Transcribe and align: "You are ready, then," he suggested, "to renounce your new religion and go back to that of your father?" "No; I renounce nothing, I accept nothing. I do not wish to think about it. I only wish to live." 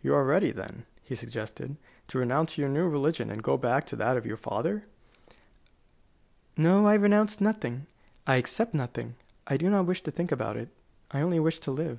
"You 0.00 0.14
are 0.14 0.22
ready, 0.24 0.52
then," 0.52 0.84
he 1.02 1.16
suggested, 1.16 1.76
"to 2.06 2.18
renounce 2.18 2.56
your 2.56 2.68
new 2.68 2.88
religion 2.88 3.30
and 3.30 3.42
go 3.42 3.56
back 3.56 3.84
to 3.86 3.96
that 3.96 4.16
of 4.16 4.24
your 4.24 4.36
father?" 4.36 4.84
"No; 6.56 6.86
I 6.86 6.94
renounce 6.94 7.40
nothing, 7.40 7.88
I 8.24 8.36
accept 8.36 8.74
nothing. 8.74 9.16
I 9.48 9.56
do 9.56 9.68
not 9.70 9.86
wish 9.86 10.02
to 10.02 10.12
think 10.12 10.30
about 10.30 10.56
it. 10.56 10.68
I 11.10 11.20
only 11.20 11.40
wish 11.40 11.58
to 11.58 11.72
live." 11.72 11.98